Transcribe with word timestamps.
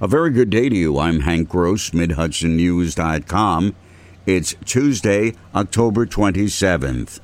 A 0.00 0.06
very 0.06 0.30
good 0.30 0.48
day 0.48 0.68
to 0.68 0.76
you. 0.76 0.96
I'm 0.96 1.22
Hank 1.22 1.48
Gross, 1.48 1.90
MidHudsonNews.com. 1.90 3.74
It's 4.26 4.54
Tuesday, 4.64 5.34
October 5.52 6.06
27th. 6.06 7.18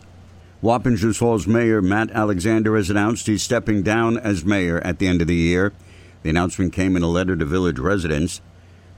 Wappingers 0.60 1.16
Falls 1.16 1.46
Mayor 1.46 1.80
Matt 1.80 2.10
Alexander 2.10 2.74
has 2.74 2.90
announced 2.90 3.28
he's 3.28 3.44
stepping 3.44 3.84
down 3.84 4.18
as 4.18 4.44
mayor 4.44 4.80
at 4.80 4.98
the 4.98 5.06
end 5.06 5.22
of 5.22 5.28
the 5.28 5.36
year. 5.36 5.72
The 6.24 6.30
announcement 6.30 6.72
came 6.72 6.96
in 6.96 7.04
a 7.04 7.08
letter 7.08 7.36
to 7.36 7.44
village 7.44 7.78
residents. 7.78 8.40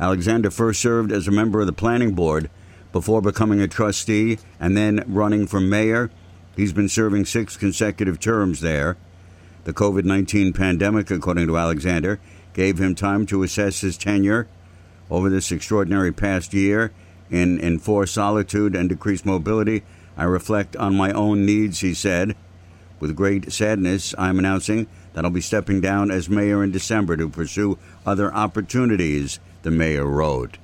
Alexander 0.00 0.50
first 0.50 0.80
served 0.80 1.12
as 1.12 1.28
a 1.28 1.30
member 1.30 1.60
of 1.60 1.66
the 1.66 1.74
planning 1.74 2.14
board 2.14 2.48
before 2.92 3.20
becoming 3.20 3.60
a 3.60 3.68
trustee 3.68 4.38
and 4.58 4.74
then 4.74 5.04
running 5.06 5.46
for 5.46 5.60
mayor. 5.60 6.10
He's 6.56 6.72
been 6.72 6.88
serving 6.88 7.26
six 7.26 7.58
consecutive 7.58 8.20
terms 8.20 8.62
there. 8.62 8.96
The 9.64 9.74
COVID 9.74 10.04
19 10.04 10.54
pandemic, 10.54 11.10
according 11.10 11.48
to 11.48 11.58
Alexander, 11.58 12.20
gave 12.56 12.78
him 12.78 12.94
time 12.94 13.26
to 13.26 13.42
assess 13.42 13.82
his 13.82 13.98
tenure 13.98 14.48
over 15.10 15.28
this 15.28 15.52
extraordinary 15.52 16.10
past 16.10 16.54
year. 16.54 16.90
In 17.30 17.60
enforced 17.60 18.14
solitude 18.14 18.74
and 18.74 18.88
decreased 18.88 19.26
mobility, 19.26 19.82
I 20.16 20.24
reflect 20.24 20.74
on 20.76 20.96
my 20.96 21.12
own 21.12 21.44
needs, 21.44 21.80
he 21.80 21.92
said. 21.92 22.34
With 22.98 23.14
great 23.14 23.52
sadness, 23.52 24.14
I'm 24.16 24.38
announcing 24.38 24.86
that 25.12 25.24
I'll 25.24 25.30
be 25.30 25.42
stepping 25.42 25.82
down 25.82 26.10
as 26.10 26.30
mayor 26.30 26.64
in 26.64 26.72
December 26.72 27.16
to 27.18 27.28
pursue 27.28 27.78
other 28.06 28.32
opportunities, 28.32 29.38
the 29.62 29.70
mayor 29.70 30.06
wrote. 30.06 30.56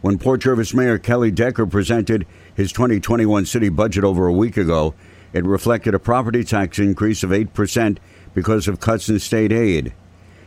When 0.00 0.18
Port 0.18 0.40
Jervis 0.40 0.72
Mayor 0.72 0.98
Kelly 0.98 1.30
Decker 1.30 1.66
presented 1.66 2.26
his 2.54 2.72
2021 2.72 3.44
city 3.44 3.68
budget 3.68 4.04
over 4.04 4.26
a 4.26 4.32
week 4.32 4.56
ago, 4.56 4.94
it 5.34 5.44
reflected 5.44 5.94
a 5.94 5.98
property 5.98 6.44
tax 6.44 6.78
increase 6.78 7.22
of 7.22 7.30
8% 7.30 7.98
because 8.32 8.68
of 8.68 8.80
cuts 8.80 9.10
in 9.10 9.18
state 9.18 9.52
aid. 9.52 9.92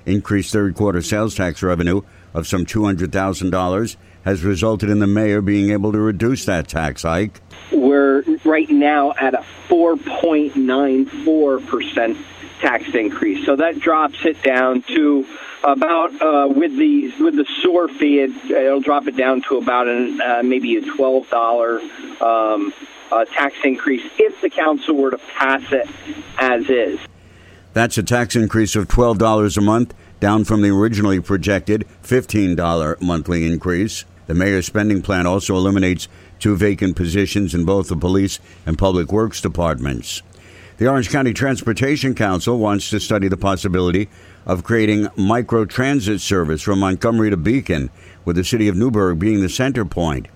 Increased 0.07 0.51
third 0.53 0.73
quarter 0.73 1.01
sales 1.01 1.35
tax 1.35 1.61
revenue 1.61 2.01
of 2.33 2.47
some 2.47 2.65
$200,000 2.65 3.97
has 4.23 4.41
resulted 4.41 4.89
in 4.89 4.99
the 4.99 5.07
mayor 5.07 5.41
being 5.41 5.71
able 5.71 5.91
to 5.91 5.99
reduce 5.99 6.45
that 6.45 6.69
tax 6.69 7.03
hike. 7.03 7.41
We're 7.73 8.23
right 8.45 8.69
now 8.69 9.11
at 9.19 9.33
a 9.33 9.43
4.94% 9.67 12.17
tax 12.61 12.85
increase. 12.93 13.45
So 13.45 13.57
that 13.57 13.81
drops 13.81 14.23
it 14.23 14.41
down 14.41 14.83
to 14.83 15.27
about 15.63 16.21
uh, 16.21 16.47
with 16.47 16.77
the 16.77 17.11
with 17.19 17.35
the 17.35 17.45
sewer 17.61 17.89
fee, 17.89 18.21
it, 18.21 18.31
will 18.49 18.79
drop 18.79 19.07
it 19.07 19.17
down 19.17 19.41
to 19.49 19.57
about 19.57 19.89
an, 19.89 20.21
uh, 20.21 20.41
maybe 20.41 20.77
a 20.77 20.81
twelve 20.81 21.29
dollar 21.29 21.81
um, 22.21 22.73
uh, 23.11 23.25
tax 23.25 23.55
increase 23.65 24.09
if 24.17 24.39
the 24.39 24.49
council 24.49 24.95
were 24.95 25.11
to 25.11 25.17
pass 25.17 25.69
it 25.73 25.89
as 26.37 26.69
is. 26.69 26.97
That's 27.77 27.99
a 27.99 28.01
tax 28.01 28.35
increase 28.35 28.75
of 28.75 28.87
$12 28.87 29.55
a 29.55 29.61
month, 29.61 29.93
down 30.19 30.45
from 30.45 30.63
the 30.63 30.71
originally 30.71 31.19
projected 31.19 31.85
$15 32.01 32.99
monthly 33.03 33.45
increase. 33.45 34.03
The 34.25 34.33
mayor's 34.33 34.65
spending 34.65 35.03
plan 35.03 35.27
also 35.27 35.55
eliminates 35.55 36.07
two 36.39 36.55
vacant 36.55 36.95
positions 36.95 37.53
in 37.53 37.65
both 37.65 37.89
the 37.89 37.95
police 37.95 38.39
and 38.65 38.79
public 38.79 39.11
works 39.11 39.41
departments. 39.41 40.23
The 40.77 40.89
Orange 40.89 41.11
County 41.11 41.33
Transportation 41.33 42.15
Council 42.15 42.57
wants 42.57 42.89
to 42.89 42.99
study 42.99 43.27
the 43.27 43.37
possibility 43.37 44.09
of 44.47 44.63
creating 44.63 45.09
micro 45.15 45.63
transit 45.63 46.19
service 46.19 46.63
from 46.63 46.79
Montgomery 46.79 47.29
to 47.29 47.37
Beacon, 47.37 47.91
with 48.25 48.37
the 48.37 48.43
city 48.43 48.67
of 48.67 48.75
Newburgh 48.75 49.19
being 49.19 49.41
the 49.41 49.49
center 49.49 49.85
point. 49.85 50.29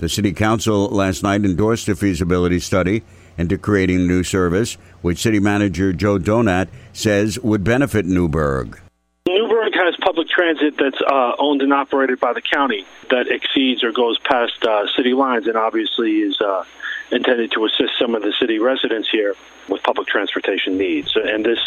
The 0.00 0.10
City 0.10 0.34
Council 0.34 0.88
last 0.88 1.22
night 1.22 1.46
endorsed 1.46 1.88
a 1.88 1.96
feasibility 1.96 2.60
study 2.60 3.04
into 3.36 3.58
creating 3.58 3.96
a 3.96 4.04
new 4.04 4.22
service, 4.22 4.74
which 5.02 5.18
City 5.18 5.40
Manager 5.40 5.92
Joe 5.92 6.18
Donat 6.18 6.68
says 6.92 7.38
would 7.40 7.64
benefit 7.64 8.06
Newburgh. 8.06 8.80
Newburgh 9.26 9.74
has 9.74 9.96
public 10.00 10.28
transit 10.28 10.76
that's 10.76 11.00
uh, 11.00 11.32
owned 11.38 11.62
and 11.62 11.72
operated 11.72 12.20
by 12.20 12.32
the 12.32 12.42
county 12.42 12.86
that 13.10 13.28
exceeds 13.28 13.82
or 13.82 13.90
goes 13.90 14.18
past 14.18 14.62
uh, 14.64 14.86
city 14.96 15.14
lines 15.14 15.46
and 15.46 15.56
obviously 15.56 16.20
is 16.20 16.38
uh, 16.40 16.64
intended 17.10 17.50
to 17.52 17.64
assist 17.64 17.98
some 17.98 18.14
of 18.14 18.22
the 18.22 18.32
city 18.38 18.58
residents 18.58 19.08
here 19.10 19.34
with 19.68 19.82
public 19.82 20.06
transportation 20.08 20.76
needs. 20.76 21.16
And 21.16 21.44
this 21.44 21.58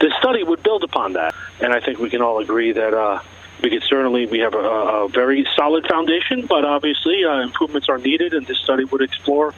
this 0.00 0.12
study 0.18 0.42
would 0.42 0.62
build 0.62 0.82
upon 0.82 1.12
that. 1.12 1.34
And 1.60 1.72
I 1.72 1.80
think 1.80 1.98
we 1.98 2.10
can 2.10 2.20
all 2.20 2.40
agree 2.40 2.72
that 2.72 2.94
uh, 2.94 3.20
we 3.62 3.70
could 3.70 3.84
certainly 3.84 4.26
we 4.26 4.40
have 4.40 4.54
a, 4.54 4.58
a 4.58 5.08
very 5.08 5.46
solid 5.54 5.86
foundation, 5.86 6.46
but 6.46 6.64
obviously 6.64 7.24
uh, 7.24 7.40
improvements 7.40 7.88
are 7.88 7.98
needed, 7.98 8.34
and 8.34 8.46
this 8.46 8.58
study 8.58 8.84
would 8.84 9.02
explore 9.02 9.54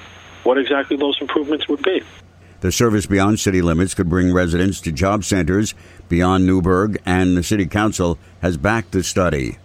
what 0.47 0.59
exactly 0.59 0.97
those 0.97 1.21
improvements 1.21 1.69
would 1.69 1.83
be. 1.83 2.03
The 2.61 2.73
service 2.73 3.05
beyond 3.05 3.41
city 3.41 3.61
limits 3.61 3.95
could 3.95 4.09
bring 4.09 4.33
residents 4.33 4.81
to 4.83 4.93
job 4.93 5.25
centers 5.25 5.75
beyond 6.09 6.47
Newburgh, 6.47 6.99
and 7.05 7.37
the 7.37 7.43
City 7.43 7.67
Council 7.67 8.19
has 8.41 8.57
backed 8.57 8.93
the 8.93 9.03
study. 9.03 9.59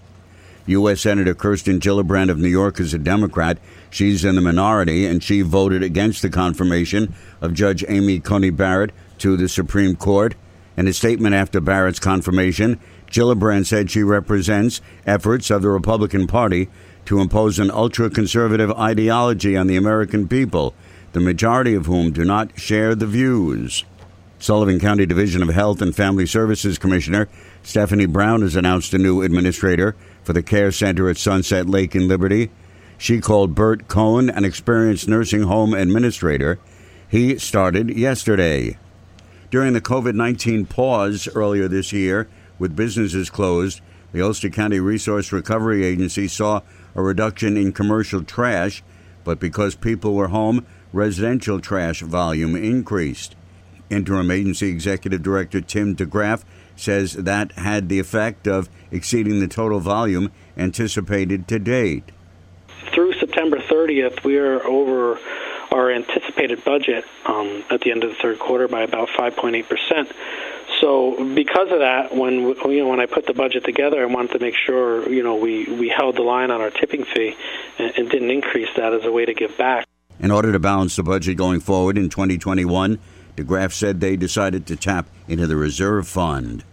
U.S. 0.65 1.01
Senator 1.01 1.33
Kirsten 1.33 1.79
Gillibrand 1.79 2.29
of 2.29 2.37
New 2.37 2.49
York 2.49 2.79
is 2.79 2.93
a 2.93 2.97
Democrat. 2.97 3.59
She's 3.89 4.25
in 4.25 4.35
the 4.35 4.41
minority, 4.41 5.05
and 5.05 5.23
she 5.23 5.41
voted 5.41 5.83
against 5.83 6.21
the 6.21 6.29
confirmation 6.29 7.13
of 7.41 7.53
Judge 7.53 7.85
Amy 7.87 8.19
Coney 8.19 8.49
Barrett 8.49 8.91
to 9.19 9.37
the 9.37 9.47
Supreme 9.47 9.95
Court. 9.95 10.35
In 10.77 10.87
a 10.87 10.93
statement 10.93 11.35
after 11.35 11.61
Barrett's 11.61 11.99
confirmation, 11.99 12.79
Gillibrand 13.07 13.67
said 13.67 13.91
she 13.91 14.03
represents 14.03 14.81
efforts 15.05 15.51
of 15.51 15.61
the 15.61 15.69
Republican 15.69 16.27
Party 16.27 16.69
to 17.05 17.19
impose 17.19 17.59
an 17.59 17.71
ultra 17.71 18.09
conservative 18.09 18.71
ideology 18.71 19.57
on 19.57 19.67
the 19.67 19.77
American 19.77 20.27
people, 20.27 20.73
the 21.13 21.19
majority 21.19 21.73
of 21.75 21.85
whom 21.85 22.11
do 22.11 22.23
not 22.23 22.59
share 22.59 22.95
the 22.95 23.07
views. 23.07 23.83
Sullivan 24.39 24.79
County 24.79 25.05
Division 25.05 25.43
of 25.43 25.49
Health 25.49 25.81
and 25.81 25.95
Family 25.95 26.25
Services 26.25 26.79
Commissioner 26.79 27.27
Stephanie 27.63 28.07
Brown 28.07 28.41
has 28.41 28.55
announced 28.55 28.93
a 28.93 28.97
new 28.97 29.21
administrator 29.21 29.95
for 30.23 30.33
the 30.33 30.41
care 30.41 30.71
center 30.71 31.09
at 31.09 31.17
Sunset 31.17 31.67
Lake 31.67 31.95
in 31.95 32.07
Liberty. 32.07 32.49
She 32.97 33.21
called 33.21 33.53
Bert 33.53 33.87
Cohen 33.87 34.29
an 34.29 34.43
experienced 34.43 35.07
nursing 35.07 35.43
home 35.43 35.73
administrator. 35.73 36.59
He 37.07 37.37
started 37.37 37.95
yesterday. 37.95 38.77
During 39.51 39.73
the 39.73 39.81
COVID 39.81 40.15
19 40.15 40.65
pause 40.65 41.27
earlier 41.35 41.67
this 41.67 41.91
year, 41.91 42.27
with 42.57 42.75
businesses 42.75 43.29
closed, 43.29 43.81
the 44.11 44.21
Ulster 44.21 44.49
County 44.49 44.79
Resource 44.79 45.31
Recovery 45.31 45.83
Agency 45.83 46.27
saw 46.27 46.61
a 46.95 47.01
reduction 47.01 47.57
in 47.57 47.71
commercial 47.71 48.23
trash, 48.23 48.83
but 49.23 49.39
because 49.39 49.75
people 49.75 50.13
were 50.13 50.29
home, 50.29 50.65
residential 50.93 51.59
trash 51.59 52.01
volume 52.01 52.55
increased. 52.55 53.35
Interim 53.89 54.31
Agency 54.31 54.69
Executive 54.69 55.21
Director 55.21 55.61
Tim 55.61 55.95
DeGraff 55.95 56.43
says 56.75 57.13
that 57.13 57.51
had 57.53 57.89
the 57.89 57.99
effect 57.99 58.47
of 58.47 58.69
exceeding 58.89 59.39
the 59.39 59.47
total 59.47 59.79
volume 59.79 60.31
anticipated 60.57 61.47
to 61.49 61.59
date. 61.59 62.05
Through 62.93 63.13
September 63.13 63.57
30th, 63.57 64.23
we 64.23 64.37
are 64.37 64.65
over 64.65 65.19
our 65.71 65.91
anticipated 65.91 66.63
budget 66.63 67.05
um, 67.25 67.63
at 67.69 67.81
the 67.81 67.91
end 67.91 68.03
of 68.03 68.09
the 68.09 68.15
third 68.15 68.39
quarter 68.39 68.67
by 68.67 68.81
about 68.81 69.09
5.8 69.09 69.67
percent. 69.67 70.11
So 70.79 71.33
because 71.35 71.71
of 71.71 71.79
that, 71.79 72.15
when 72.15 72.39
you 72.39 72.79
know 72.79 72.87
when 72.87 72.99
I 72.99 73.05
put 73.05 73.27
the 73.27 73.33
budget 73.33 73.63
together, 73.63 74.01
I 74.01 74.05
wanted 74.05 74.31
to 74.31 74.39
make 74.39 74.55
sure 74.55 75.07
you 75.09 75.23
know 75.23 75.35
we 75.35 75.65
we 75.65 75.89
held 75.89 76.15
the 76.15 76.23
line 76.23 76.51
on 76.51 76.61
our 76.61 76.71
tipping 76.71 77.05
fee 77.05 77.35
and, 77.77 77.93
and 77.97 78.09
didn't 78.09 78.31
increase 78.31 78.69
that 78.77 78.93
as 78.93 79.05
a 79.05 79.11
way 79.11 79.25
to 79.25 79.33
give 79.33 79.57
back. 79.57 79.85
In 80.19 80.31
order 80.31 80.51
to 80.51 80.59
balance 80.59 80.95
the 80.95 81.03
budget 81.03 81.37
going 81.37 81.59
forward 81.59 81.97
in 81.97 82.09
2021, 82.09 82.99
DeGraff 83.35 83.73
said 83.73 83.99
they 83.99 84.15
decided 84.15 84.65
to 84.67 84.75
tap 84.75 85.07
into 85.27 85.47
the 85.47 85.55
reserve 85.55 86.07
fund. 86.07 86.63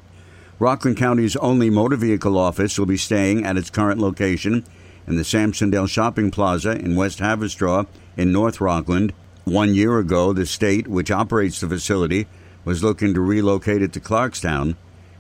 Rockland 0.61 0.97
County's 0.97 1.37
only 1.37 1.71
motor 1.71 1.95
vehicle 1.95 2.37
office 2.37 2.77
will 2.77 2.87
be 2.87 2.97
staying 2.97 3.45
at 3.45 3.57
its 3.57 3.71
current 3.71 4.01
location 4.01 4.65
in 5.07 5.15
the 5.15 5.23
Samsondale 5.23 5.89
Shopping 5.89 6.33
Plaza 6.33 6.73
in 6.73 6.97
West 6.97 7.21
Haverstraw 7.21 7.87
in 8.17 8.33
North 8.33 8.61
Rockland. 8.61 9.13
One 9.45 9.73
year 9.73 10.01
ago, 10.01 10.33
the 10.33 10.47
state, 10.47 10.89
which 10.89 11.13
operates 11.13 11.61
the 11.61 11.69
facility, 11.69 12.27
was 12.65 12.83
looking 12.83 13.15
to 13.15 13.21
relocate 13.21 13.83
it 13.83 13.93
to 13.93 14.01
Clarkstown, 14.01 14.75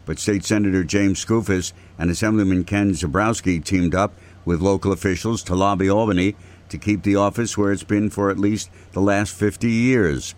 but 0.06 0.18
State 0.18 0.44
Senator 0.44 0.82
James 0.82 1.24
Skoufis 1.24 1.72
and 2.00 2.10
Assemblyman 2.10 2.64
Ken 2.64 2.90
Zebrowski 2.90 3.64
teamed 3.64 3.94
up 3.94 4.14
with 4.44 4.60
local 4.60 4.90
officials 4.90 5.44
to 5.44 5.54
lobby 5.54 5.88
Albany 5.88 6.34
to 6.68 6.78
keep 6.78 7.04
the 7.04 7.14
office 7.14 7.56
where 7.56 7.70
it's 7.70 7.84
been 7.84 8.10
for 8.10 8.28
at 8.28 8.40
least 8.40 8.70
the 8.90 9.00
last 9.00 9.32
50 9.36 9.70
years. 9.70 10.34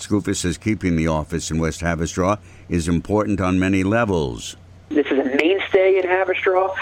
Skoufis 0.00 0.36
says 0.36 0.58
keeping 0.58 0.96
the 0.96 1.06
office 1.06 1.50
in 1.50 1.58
West 1.58 1.80
Haverstraw 1.80 2.38
is 2.68 2.88
important 2.88 3.40
on 3.40 3.58
many 3.58 3.82
levels. 3.84 4.56
This 4.88 5.06
is 5.06 5.18
a 5.18 5.24
mainstay 5.24 5.98
in 5.98 6.04
Haverstraw. 6.04 6.74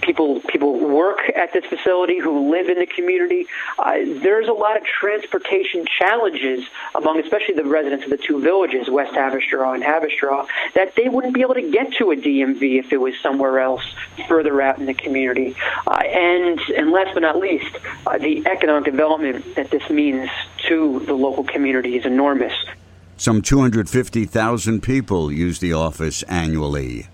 People 0.00 0.40
people 0.40 0.78
work 0.78 1.20
at 1.36 1.52
this 1.52 1.64
facility 1.66 2.18
who 2.18 2.50
live 2.50 2.68
in 2.68 2.78
the 2.78 2.86
community. 2.86 3.46
Uh, 3.78 3.98
there's 4.22 4.48
a 4.48 4.52
lot 4.52 4.76
of 4.76 4.84
transportation 4.84 5.84
challenges 5.98 6.64
among, 6.94 7.20
especially 7.20 7.54
the 7.54 7.64
residents 7.64 8.04
of 8.04 8.10
the 8.10 8.16
two 8.16 8.40
villages, 8.40 8.88
West 8.88 9.12
Haverstraw 9.12 9.74
and 9.74 9.82
Haverstraw, 9.82 10.46
that 10.74 10.94
they 10.96 11.08
wouldn't 11.08 11.34
be 11.34 11.42
able 11.42 11.54
to 11.54 11.70
get 11.70 11.92
to 11.94 12.10
a 12.12 12.16
DMV 12.16 12.78
if 12.78 12.92
it 12.92 12.98
was 12.98 13.14
somewhere 13.22 13.60
else 13.60 13.84
further 14.28 14.60
out 14.62 14.78
in 14.78 14.86
the 14.86 14.94
community. 14.94 15.54
Uh, 15.86 16.02
and 16.04 16.60
and 16.76 16.90
last 16.90 17.14
but 17.14 17.20
not 17.20 17.36
least, 17.36 17.76
uh, 18.06 18.18
the 18.18 18.46
economic 18.46 18.84
development 18.84 19.54
that 19.56 19.70
this 19.70 19.88
means 19.90 20.30
to 20.68 21.00
the 21.00 21.14
local 21.14 21.44
community 21.44 21.96
is 21.96 22.06
enormous. 22.06 22.52
Some 23.16 23.40
250,000 23.40 24.82
people 24.82 25.30
use 25.30 25.60
the 25.60 25.72
office 25.72 26.22
annually. 26.24 27.06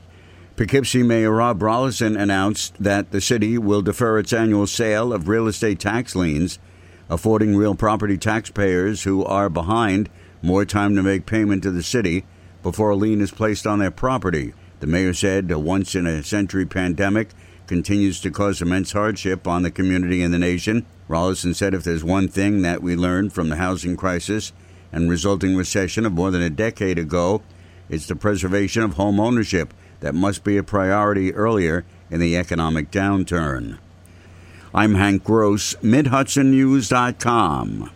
Poughkeepsie 0.58 1.04
Mayor 1.04 1.30
Rob 1.30 1.60
Rolison 1.60 2.20
announced 2.20 2.74
that 2.82 3.12
the 3.12 3.20
city 3.20 3.58
will 3.58 3.80
defer 3.80 4.18
its 4.18 4.32
annual 4.32 4.66
sale 4.66 5.12
of 5.12 5.28
real 5.28 5.46
estate 5.46 5.78
tax 5.78 6.16
liens, 6.16 6.58
affording 7.08 7.54
real 7.54 7.76
property 7.76 8.18
taxpayers 8.18 9.04
who 9.04 9.24
are 9.24 9.48
behind 9.48 10.08
more 10.42 10.64
time 10.64 10.96
to 10.96 11.02
make 11.04 11.26
payment 11.26 11.62
to 11.62 11.70
the 11.70 11.84
city 11.84 12.24
before 12.64 12.90
a 12.90 12.96
lien 12.96 13.20
is 13.20 13.30
placed 13.30 13.68
on 13.68 13.78
their 13.78 13.92
property. 13.92 14.52
The 14.80 14.88
mayor 14.88 15.14
said 15.14 15.48
a 15.52 15.60
once 15.60 15.94
in 15.94 16.08
a 16.08 16.24
century 16.24 16.66
pandemic 16.66 17.28
continues 17.68 18.20
to 18.22 18.32
cause 18.32 18.60
immense 18.60 18.90
hardship 18.90 19.46
on 19.46 19.62
the 19.62 19.70
community 19.70 20.22
and 20.22 20.34
the 20.34 20.40
nation. 20.40 20.86
Rolison 21.08 21.54
said 21.54 21.72
if 21.72 21.84
there's 21.84 22.02
one 22.02 22.26
thing 22.26 22.62
that 22.62 22.82
we 22.82 22.96
learned 22.96 23.32
from 23.32 23.48
the 23.48 23.56
housing 23.58 23.96
crisis 23.96 24.52
and 24.90 25.08
resulting 25.08 25.54
recession 25.54 26.04
of 26.04 26.14
more 26.14 26.32
than 26.32 26.42
a 26.42 26.50
decade 26.50 26.98
ago, 26.98 27.44
it's 27.88 28.06
the 28.06 28.16
preservation 28.16 28.82
of 28.82 28.94
home 28.94 29.20
ownership 29.20 29.72
that 30.00 30.14
must 30.14 30.44
be 30.44 30.56
a 30.56 30.62
priority 30.62 31.34
earlier 31.34 31.84
in 32.10 32.20
the 32.20 32.36
economic 32.36 32.90
downturn. 32.90 33.78
I'm 34.74 34.94
Hank 34.94 35.24
Gross, 35.24 35.74
MidHudsonNews.com. 35.76 37.90